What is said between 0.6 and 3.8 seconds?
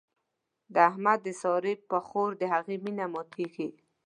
د احمد د سارا پر خور د هغې مينه ماتېږي.